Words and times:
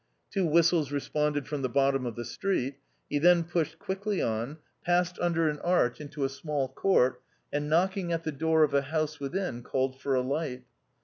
Two 0.31 0.47
whistles 0.47 0.91
responded 0.91 1.47
from 1.47 1.61
the 1.61 1.69
bottom 1.69 2.07
of 2.07 2.15
the 2.15 2.25
street. 2.25 2.79
He 3.07 3.19
then 3.19 3.43
pushed 3.43 3.77
quickly 3.77 4.19
on, 4.19 4.57
passed 4.83 5.19
under 5.19 5.47
an 5.47 5.59
arch 5.59 6.01
into 6.01 6.23
a 6.23 6.27
small 6.29 6.69
court, 6.69 7.21
and 7.53 7.69
knocking 7.69 8.11
at 8.11 8.23
the 8.23 8.31
door 8.31 8.63
of 8.63 8.73
a 8.73 8.81
house 8.81 9.19
within, 9.19 9.61
called 9.61 10.01
for 10.01 10.15
a 10.15 10.21
light. 10.21 10.63